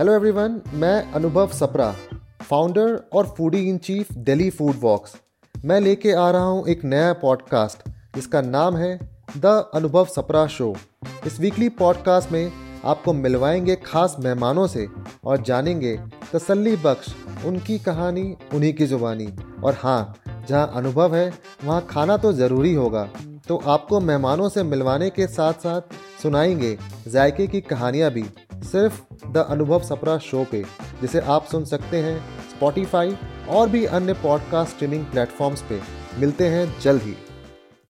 Hello 0.00 0.12
everyone 0.12 0.60
मैं 0.72 1.12
Anubhav 1.12 1.48
Sapra 1.48 1.94
founder 2.50 3.02
और 3.12 3.26
foodie 3.38 3.58
in 3.68 3.78
chief 3.78 4.12
Delhi 4.12 4.48
food 4.50 4.76
walks 4.80 5.16
मैं 5.64 5.80
लेके 5.80 6.12
आ 6.12 6.30
रहा 6.30 6.44
हूँ 6.44 6.66
एक 6.68 6.84
नया 6.84 7.12
पॉडकास्ट 7.12 7.88
जिसका 8.14 8.40
नाम 8.40 8.76
है 8.76 8.98
द 9.36 9.70
अनुभव 9.74 10.04
सपरा 10.04 10.46
शो 10.46 10.76
इस 11.26 11.40
वीकली 11.40 11.68
पॉडकास्ट 11.68 12.32
में 12.32 12.52
आपको 12.84 13.12
मिलवाएँगे 13.12 13.76
खास 13.76 14.16
मेहमानों 14.18 14.66
से 14.66 14.88
और 15.24 15.42
जानेंगे 15.42 16.00
तसल्ली 16.32 16.76
बख्श, 16.76 17.14
उनकी 17.44 17.78
कहानी, 17.78 18.36
उन्हीं 18.54 18.74
की 18.74 18.86
ज़ुबानी. 18.86 19.28
और 19.64 19.74
हाँ 19.74 20.16
जहाँ 20.48 20.70
अनुभव 20.74 21.16
है, 21.16 21.32
वहाँ 21.64 21.86
खाना 21.90 22.16
तो 22.16 22.32
ज़रूरी 22.32 22.74
होगा. 22.74 23.08
तो 23.48 23.62
आपको 23.66 24.00
मेहमानों 24.00 24.48
से 24.48 24.62
मिलवाने 24.62 25.10
के 25.10 25.26
साथ 25.26 25.52
साथ 25.52 25.80
सुनाएँगे 26.22 26.78
जायके 27.08 27.46
की 27.46 27.60
कहानियाँ 27.60 28.10
भी. 28.10 28.24
सिर्फ़ 28.64 29.26
द 29.26 29.36
अनुभव 29.36 29.82
सपरा 29.82 30.18
शो 30.18 30.46
पे, 30.50 30.64
जिसे 31.00 31.20
आप 31.20 31.44
सुन 31.44 31.64
सकते 31.64 31.96
हैं 31.96 32.18
स्पॉटिफाई 32.50 33.16
और 33.48 33.68
भी 33.68 33.84
अन्य 33.84 34.12
पॉडकास्ट 34.12 34.72
स्ट्रीमिंग 34.72 35.04
प्लेटफॉर्म्स 35.04 35.62
पे। 35.62 35.80
मिलते 36.18 36.46
हैं 36.46 36.80
जल्द 36.80 37.02
ही। 37.02 37.14